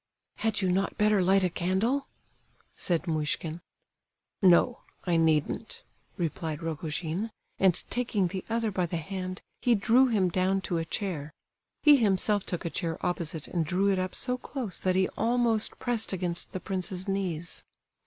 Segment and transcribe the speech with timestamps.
[0.37, 2.07] "Had you not better light a candle?"
[2.75, 3.61] said Muishkin.
[4.41, 5.83] "No, I needn't,"
[6.17, 10.85] replied Rogojin, and taking the other by the hand he drew him down to a
[10.85, 11.31] chair.
[11.83, 15.77] He himself took a chair opposite and drew it up so close that he almost
[15.77, 17.63] pressed against the prince's knees.